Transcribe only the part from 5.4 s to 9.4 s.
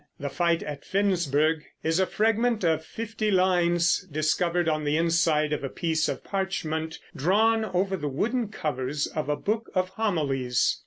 of a piece of parchment drawn over the wooden covers of a